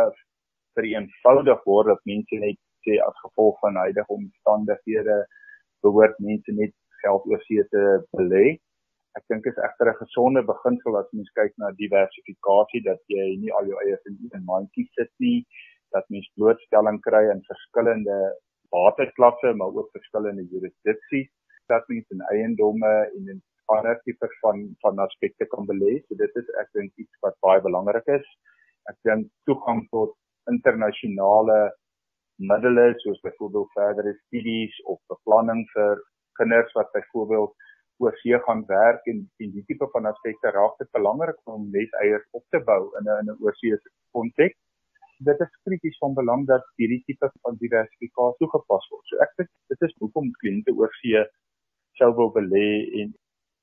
vereenvoudig 0.78 1.64
word 1.68 1.90
dat 1.92 2.06
mense 2.10 2.38
net 2.44 2.60
sê 2.86 2.96
as 3.06 3.18
gevolg 3.24 3.58
van 3.64 3.76
huidige 3.82 4.16
omstandighede 4.16 5.18
behoort 5.84 6.16
mense 6.28 6.54
net 6.60 6.72
geld 7.02 7.26
oorsee 7.28 7.64
te 7.72 7.82
belê. 8.16 8.56
Ek 9.18 9.24
dink 9.30 9.46
is 9.50 9.60
egter 9.68 9.90
'n 9.92 10.00
gesonde 10.00 10.42
beginsel 10.52 10.96
as 11.00 11.12
mens 11.12 11.30
kyk 11.38 11.52
na 11.58 11.70
diversifikasie 11.82 12.82
dat 12.88 13.00
jy 13.14 13.26
nie 13.42 13.52
al 13.52 13.68
jou 13.68 13.78
eie 13.84 13.98
in 14.08 14.18
'n 14.40 14.44
mandjie 14.48 14.88
sit 14.96 15.12
nie, 15.20 15.44
dat 15.92 16.08
mens 16.08 16.32
blootstelling 16.36 17.00
kry 17.08 17.24
in 17.34 17.44
verskillende 17.52 18.18
waterklasse 18.74 19.54
maar 19.58 19.74
ook 19.78 19.90
verskillende 19.96 20.46
jurisdiksies, 20.50 21.30
dat 21.72 21.88
mens 21.88 22.08
in 22.14 22.22
eiendomme 22.32 22.94
en 23.16 23.28
in 23.34 23.42
ander 23.72 24.00
tipe 24.04 24.28
van 24.40 24.76
van 24.82 24.98
aspekte 24.98 25.46
kan 25.46 25.66
belê. 25.66 25.92
So 26.06 26.18
dit 26.24 26.36
is 26.42 26.50
ek 26.62 26.68
dink 26.78 26.92
iets 27.00 27.22
wat 27.24 27.38
baie 27.46 27.62
belangrik 27.64 28.06
is. 28.18 28.26
Ek 28.92 28.98
dink 29.08 29.30
toegang 29.48 29.86
tot 29.94 30.16
internasionale 30.52 31.58
middele 32.36 32.92
soos 33.02 33.20
byvoorbeeld 33.20 33.70
verdere 33.78 34.14
studies 34.24 34.80
of 34.90 34.98
beplanning 35.12 35.62
vir 35.74 36.02
kinders 36.40 36.72
wat 36.78 36.90
byvoorbeeld 36.92 37.54
oor 38.02 38.16
see 38.20 38.38
gaan 38.46 38.64
werk 38.66 39.06
en 39.12 39.22
en 39.42 39.52
die 39.54 39.64
tipe 39.68 39.88
van 39.92 40.10
aspekte 40.10 40.50
raak 40.56 40.74
dit 40.82 40.90
belangrik 40.98 41.38
om 41.56 41.68
leseiers 41.76 42.26
op 42.38 42.44
te 42.50 42.60
bou 42.70 42.82
in 42.98 43.06
'n 43.06 43.18
in 43.22 43.30
'n 43.32 43.38
oorsese 43.44 43.90
konteks. 44.12 44.58
Dit 45.28 45.40
is 45.40 45.52
krities 45.66 45.98
van 46.02 46.14
belang 46.14 46.46
dat 46.46 46.64
hierdie 46.80 47.02
tipe 47.08 47.30
van 47.46 47.56
diversifikasie 47.60 48.38
toegepas 48.40 48.88
word. 48.92 49.04
So 49.08 49.20
ek 49.24 49.34
dink 49.38 49.50
dit 49.72 49.84
is 49.88 49.94
hoekom 50.02 50.32
kliënte 50.40 50.74
oorsee 50.80 51.22
sou 52.00 52.10
wil 52.18 52.32
belê 52.34 52.68
en 53.00 53.12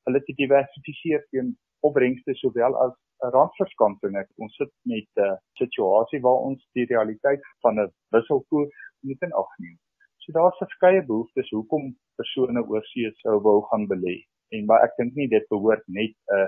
hulle 0.08 0.22
te 0.28 0.36
diversifiseer 0.40 1.26
teen 1.30 1.52
opbrengste 1.88 2.36
sowel 2.40 2.78
as 2.86 2.94
'n 3.26 3.34
randverskansing. 3.36 4.18
Ons 4.44 4.56
sit 4.62 4.72
met 4.92 5.10
'n 5.18 5.28
uh, 5.28 5.38
situasie 5.62 6.22
waar 6.26 6.40
ons 6.50 6.62
die 6.78 6.88
realiteit 6.94 7.44
van 7.66 7.80
'n 7.80 7.92
wisselkoers 8.16 8.78
moet 9.06 9.22
in 9.28 9.38
ag 9.44 9.52
neem. 9.60 9.78
So 10.22 10.32
daar's 10.38 10.62
verskeie 10.64 11.04
behoeftes 11.12 11.50
hoekom 11.58 11.96
persone 12.16 12.62
oorsee 12.74 13.12
sou 13.24 13.38
wou 13.48 13.60
gaan 13.70 13.86
belê. 13.94 14.18
En 14.56 14.66
maar 14.66 14.84
ek 14.88 14.98
dink 14.98 15.14
nie 15.16 15.28
dit 15.28 15.46
behoort 15.54 15.86
net 15.88 16.14
'n 16.40 16.48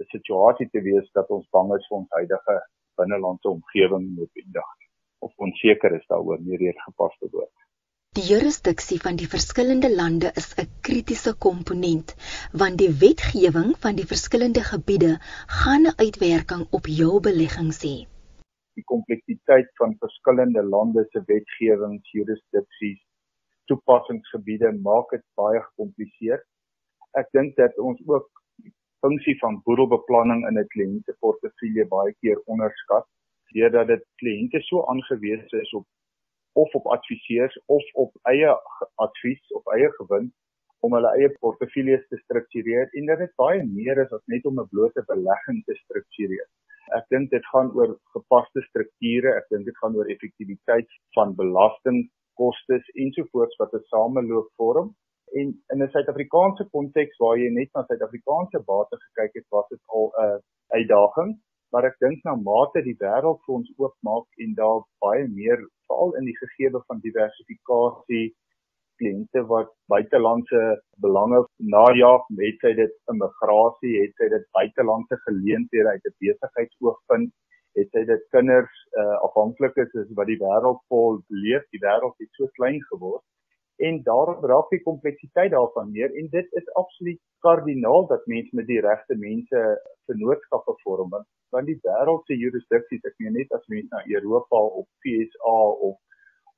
'n 0.00 0.10
situasie 0.14 0.68
te 0.70 0.80
wees 0.88 1.08
dat 1.12 1.28
ons 1.36 1.48
bang 1.56 1.74
is 1.78 1.86
vir 1.88 1.98
ons 1.98 2.16
huidige 2.18 2.56
binnelandse 3.00 3.48
omgewing 3.48 4.06
noodwendig 4.16 4.72
of 5.24 5.32
onseker 5.46 5.94
is 5.98 6.06
daaroor 6.12 6.40
nie 6.40 6.58
reeds 6.60 6.82
gepas 6.88 7.14
te 7.20 7.28
word. 7.32 7.52
Die 8.14 8.26
jurisdiksie 8.28 9.00
van 9.02 9.16
die 9.18 9.26
verskillende 9.30 9.88
lande 9.90 10.30
is 10.40 10.48
'n 10.62 10.68
kritiese 10.86 11.32
komponent 11.46 12.14
want 12.62 12.78
die 12.82 12.92
wetgewing 13.04 13.72
van 13.84 13.96
die 14.00 14.06
verskillende 14.12 14.62
gebiede 14.72 15.12
gaan 15.62 15.88
'n 15.88 15.96
uitwerking 16.04 16.62
op 16.78 16.86
jou 16.98 17.14
beleggings 17.28 17.80
hê. 17.86 17.96
Die 18.78 18.86
kompleksiteit 18.92 19.70
van 19.80 19.96
verskillende 20.04 20.62
lande 20.76 21.06
se 21.10 21.22
wetgewings, 21.26 22.12
jurisdiksies, 22.16 23.02
toepassingsgebiede 23.66 24.70
maak 24.88 25.10
dit 25.10 25.24
baie 25.34 25.60
gekompliseerd. 25.66 26.46
Ek 27.20 27.28
dink 27.32 27.56
dat 27.56 27.78
ons 27.78 28.00
ook 28.06 28.43
funksie 29.04 29.36
van 29.40 29.60
boedelbeplanning 29.64 30.46
in 30.48 30.58
'n 30.60 30.70
kliënteportefeulje 30.74 31.84
baie 31.96 32.12
keer 32.20 32.38
onderskat 32.52 33.06
deurdat 33.54 33.90
dit 33.92 34.04
kliënte 34.20 34.60
so 34.68 34.84
aangewese 34.92 35.60
is 35.60 35.72
op 35.78 35.86
of 36.62 36.74
op 36.78 36.86
adviseurs 36.96 37.56
of 37.76 37.84
op 38.04 38.10
eie 38.30 38.50
advies 39.06 39.52
of 39.58 39.72
eie 39.76 39.90
gewin 39.98 40.32
om 40.86 40.94
hulle 40.96 41.10
eie 41.18 41.30
portefeuilles 41.44 42.04
te 42.08 42.18
struktureer 42.22 42.90
en 43.00 43.10
dit 43.10 43.24
is 43.26 43.32
baie 43.42 43.62
meer 43.68 44.00
as 44.04 44.12
net 44.34 44.46
om 44.50 44.60
'n 44.60 44.70
blote 44.72 45.04
belegging 45.12 45.62
te 45.68 45.74
struktureer. 45.84 46.48
Ek 46.98 47.06
dink 47.14 47.30
dit 47.30 47.46
gaan 47.52 47.70
oor 47.78 47.96
gepaste 48.16 48.62
strukture, 48.68 49.30
ek 49.40 49.46
dink 49.50 49.64
dit 49.70 49.78
gaan 49.82 49.96
oor 49.96 50.10
effektiwiteit 50.14 50.90
van 51.16 51.34
belastingkostes 51.40 52.90
ensovoorts 53.04 53.56
wat 53.62 53.74
'n 53.74 53.84
sameloop 53.92 54.50
vorm. 54.60 54.94
En 55.40 55.46
in 55.72 55.82
'n 55.82 55.90
Suid-Afrikaanse 55.94 56.68
konteks 56.76 57.18
waar 57.22 57.38
jy 57.38 57.50
net 57.50 57.70
na 57.74 57.84
Suid-Afrikaanse 57.88 58.62
bate 58.70 58.96
gekyk 59.06 59.34
het, 59.40 59.46
was 59.50 59.68
dit 59.68 59.82
al 59.86 60.12
'n 60.26 60.40
uitdaging 60.78 61.34
maar 61.74 61.88
ek 61.88 61.96
dink 62.04 62.20
na 62.22 62.36
mate 62.38 62.84
die 62.86 62.94
wêreld 63.02 63.40
vir 63.44 63.54
ons 63.56 63.70
oopmaak 63.82 64.42
en 64.44 64.52
daar 64.60 64.82
baie 65.02 65.24
meer 65.26 65.58
veral 65.88 66.12
in 66.20 66.28
die 66.30 66.36
gegeewe 66.38 66.80
van 66.86 67.02
diversifikasie 67.02 68.28
kliënte 69.02 69.42
wat 69.50 69.72
buitelandse 69.90 70.60
belange 71.02 71.40
najag, 71.74 72.28
het 72.38 72.62
sy 72.62 72.70
dit 72.78 72.94
immigrasie, 73.10 73.94
het 74.04 74.14
sy 74.22 74.28
dit 74.36 74.44
buitelandse 74.54 75.18
geleenthede 75.24 75.96
uit 75.96 76.06
'n 76.10 76.14
besigheidsoogpunt, 76.22 77.34
het 77.80 77.90
sy 77.90 78.04
dit 78.12 78.22
kinders 78.36 78.76
uh, 79.02 79.16
afhanklik 79.26 79.74
is 79.82 80.14
wat 80.20 80.30
die 80.30 80.38
wêreld 80.46 80.78
vol 80.94 81.18
leef, 81.42 81.66
die 81.74 81.82
wêreld 81.82 82.14
het 82.22 82.38
so 82.38 82.46
klein 82.60 82.78
geword 82.92 83.26
en 83.88 84.00
daarom 84.08 84.44
raak 84.50 84.70
die 84.74 84.82
kompleksiteit 84.88 85.50
daarvan 85.54 85.90
meer 85.96 86.14
en 86.20 86.28
dit 86.36 86.58
is 86.60 86.72
absoluut 86.80 87.20
kardinaal 87.46 88.06
dat 88.12 88.26
mense 88.32 88.56
met 88.58 88.66
die 88.70 88.80
regte 88.86 89.16
mense 89.26 89.62
vennootskappe 90.10 90.74
vorm 90.82 91.10
want 91.16 91.28
want 91.56 91.70
die 91.70 91.78
wêreld 91.86 92.24
se 92.26 92.38
jurisdiksies 92.44 93.08
ek 93.10 93.20
meen 93.24 93.36
net 93.38 93.52
as 93.58 93.68
mense 93.74 93.90
na 93.94 94.02
Europa 94.18 94.62
of 94.80 94.88
FSA 95.04 95.58
of 95.90 96.00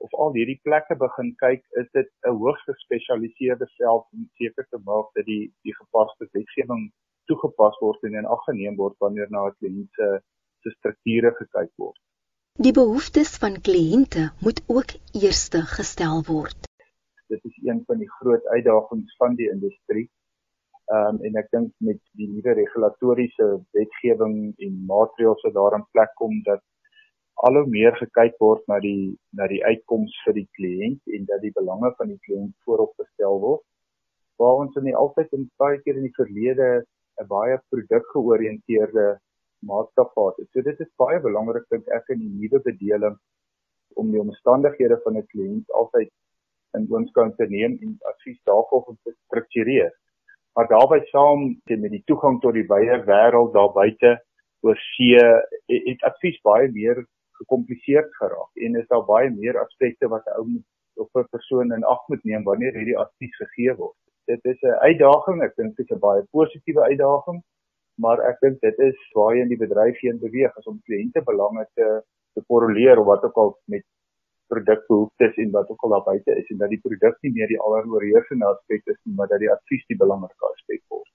of 0.04 0.16
al 0.22 0.34
hierdie 0.36 0.60
plekke 0.68 0.96
begin 1.02 1.30
kyk 1.42 1.62
is 1.82 1.88
dit 1.98 2.08
'n 2.30 2.38
hoogs 2.42 2.64
gespesialiseerde 2.70 3.68
veld 3.76 4.04
om 4.16 4.24
seker 4.40 4.66
te 4.70 4.80
maak 4.88 5.12
dat 5.18 5.28
die 5.32 5.44
die 5.68 5.76
gepaste 5.82 6.28
wetgewing 6.38 6.88
toegepas 7.30 7.78
word 7.84 8.10
en 8.10 8.18
in 8.22 8.32
ag 8.36 8.42
geneem 8.48 8.76
word 8.82 8.98
wanneer 9.06 9.30
na 9.30 9.46
'n 9.46 9.56
kliënt 9.60 10.00
se 10.00 10.10
se 10.62 10.74
strukture 10.78 11.32
gekyk 11.40 11.72
word 11.84 11.98
Die 12.64 12.72
behoeftes 12.72 13.30
van 13.40 13.58
kliënte 13.60 14.30
moet 14.40 14.62
ook 14.66 14.92
eerste 15.22 15.60
gestel 15.72 16.22
word. 16.24 16.56
Dit 17.32 17.44
is 17.44 17.58
een 17.64 17.82
van 17.86 17.98
die 17.98 18.10
groot 18.18 18.46
uitdagings 18.46 19.16
van 19.16 19.34
die 19.34 19.50
industrie. 19.50 20.06
Ehm 20.94 21.16
um, 21.16 21.22
en 21.26 21.36
ek 21.42 21.50
dink 21.50 21.72
met 21.82 21.98
die 22.20 22.28
nuwe 22.30 22.52
regulatoriese 22.54 23.46
wetgewing 23.74 24.36
en 24.66 24.74
maatreëls 24.90 25.42
wat 25.46 25.54
daar 25.54 25.74
in 25.78 25.86
plek 25.96 26.12
kom 26.20 26.36
dat 26.48 26.62
al 27.46 27.58
hoe 27.58 27.66
meer 27.72 27.96
gekyk 28.00 28.36
word 28.40 28.62
na 28.70 28.78
die 28.80 29.16
na 29.38 29.48
die 29.50 29.62
uitkoms 29.64 30.14
vir 30.24 30.36
die 30.38 30.46
kliënt 30.58 31.16
en 31.18 31.26
dat 31.30 31.42
die 31.42 31.54
belange 31.58 31.90
van 31.98 32.12
die 32.12 32.20
kliënt 32.28 32.54
voorop 32.64 32.94
gestel 33.02 33.40
word. 33.42 33.64
Waar 34.40 34.62
ons 34.62 34.78
in 34.78 34.86
die 34.88 34.96
altyd 35.02 35.34
in 35.38 35.48
baie 35.62 35.80
keer 35.82 35.98
in 35.98 36.06
die 36.08 36.18
verlede 36.20 36.68
'n 37.20 37.28
baie 37.32 37.58
produkgeoriënteerde 37.72 39.06
maatskappy 39.70 40.28
het. 40.38 40.48
So 40.52 40.62
dit 40.62 40.80
is 40.80 40.92
baie 41.02 41.20
belangrik 41.20 41.66
dink 41.74 41.88
ek 41.98 42.14
in 42.14 42.22
die 42.22 42.34
nuwe 42.40 42.60
bedeling 42.70 43.18
om 44.00 44.10
die 44.12 44.22
omstandighede 44.22 45.00
van 45.04 45.18
'n 45.18 45.26
kliënt 45.32 45.76
altyd 45.80 46.12
in 46.74 46.86
oënskouing 46.90 47.34
te 47.36 47.46
neem 47.48 47.78
en 47.82 47.96
advies 48.12 48.40
daarvoor 48.44 48.96
te 49.04 49.14
struktureer. 49.26 49.92
Maar 50.56 50.68
daarbey 50.68 51.02
saam 51.10 51.48
met 51.64 51.90
die 51.92 52.02
toegang 52.10 52.40
tot 52.40 52.56
die 52.56 52.66
wye 52.68 53.02
wêreld 53.08 53.52
daar 53.52 53.72
buite 53.72 54.16
oor 54.64 54.78
see 54.96 55.20
het 55.72 56.06
advies 56.08 56.38
baie 56.48 56.70
meer 56.72 57.04
gekompliseerd 57.40 58.14
geraak 58.20 58.64
en 58.66 58.78
is 58.80 58.88
daar 58.92 59.04
baie 59.04 59.30
meer 59.30 59.58
aspekte 59.60 60.08
wat 60.08 60.24
'n 60.26 60.38
ou 60.40 60.46
op 61.04 61.10
'n 61.20 61.28
persoon 61.30 61.72
in 61.76 61.84
ag 61.84 62.02
moet 62.08 62.24
neem 62.24 62.44
wanneer 62.44 62.72
hierdie 62.72 62.98
advies 63.04 63.36
gegee 63.42 63.74
word. 63.82 63.96
Dit 64.26 64.40
is 64.44 64.62
'n 64.62 64.80
uitdaging, 64.88 65.42
ek 65.42 65.56
dink 65.56 65.76
dit 65.76 65.90
is 65.90 65.96
'n 65.96 66.00
baie 66.00 66.22
positiewe 66.30 66.82
uitdaging, 66.90 67.42
maar 68.02 68.18
ek 68.30 68.40
dink 68.40 68.60
dit 68.60 68.78
is 68.78 68.98
waar 69.14 69.34
jy 69.34 69.42
in 69.42 69.52
die 69.54 69.64
bedryf 69.66 70.00
heen 70.00 70.18
beweeg 70.18 70.56
as 70.56 70.66
om 70.66 70.80
kliënte 70.88 71.22
belange 71.24 71.66
te 71.74 72.02
te 72.34 72.42
korreleer 72.48 72.98
of 73.00 73.06
wat 73.06 73.24
ook 73.24 73.36
al 73.42 73.58
met 73.72 73.84
produkbehoeftes 74.52 75.36
en 75.42 75.50
wat 75.50 75.70
ook 75.70 75.82
al 75.86 75.94
daar 75.96 76.06
buite 76.08 76.38
is 76.40 76.50
en 76.54 76.62
dat 76.62 76.72
die 76.74 76.82
produk 76.86 77.20
nie 77.26 77.32
meer 77.36 77.52
die 77.52 77.60
alleroorheersende 77.60 78.48
aspek 78.52 78.82
is 78.94 78.98
nie, 79.04 79.14
maar 79.18 79.30
dat 79.32 79.42
die 79.42 79.52
advies 79.52 79.86
die 79.92 80.00
belangrike 80.02 80.50
aspek 80.52 80.82
word. 80.88 81.08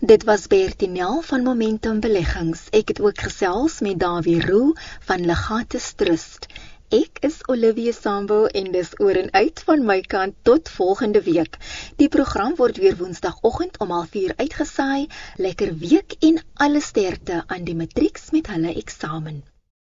Dit 0.00 0.24
was 0.24 0.46
Bertinel 0.46 1.20
van 1.26 1.42
Momentum 1.42 2.00
Beleggings. 2.00 2.68
Ek 2.70 2.92
het 2.94 3.00
ook 3.02 3.18
gesels 3.26 3.80
met 3.82 3.98
Dawie 3.98 4.38
Roo 4.46 4.76
van 5.08 5.24
Legatus 5.26 5.92
Trust. 5.98 6.46
Ek 6.94 7.18
is 7.26 7.40
Olivia 7.52 7.92
Sambo 7.92 8.46
en 8.60 8.70
dis 8.72 8.94
oor 9.02 9.18
en 9.20 9.32
uit 9.32 9.60
van 9.66 9.82
my 9.90 9.98
kant 10.14 10.38
tot 10.48 10.70
volgende 10.76 11.20
week. 11.26 11.58
Die 12.00 12.08
program 12.08 12.54
word 12.62 12.78
weer 12.80 12.96
Woensdagoggend 12.96 13.76
om 13.84 13.92
04:30 14.06 14.38
uitgesaai. 14.38 15.08
Lekker 15.36 15.74
week 15.82 16.16
en 16.30 16.40
alle 16.54 16.80
sterkte 16.80 17.42
aan 17.46 17.64
die 17.68 17.76
matrieks 17.76 18.30
met 18.30 18.48
hulle 18.54 18.72
eksamen. 18.72 19.42